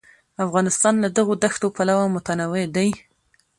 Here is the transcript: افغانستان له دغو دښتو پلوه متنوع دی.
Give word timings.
افغانستان 0.45 0.93
له 1.03 1.09
دغو 1.17 1.33
دښتو 1.43 1.67
پلوه 1.75 2.05
متنوع 2.15 2.63
دی. 2.75 2.89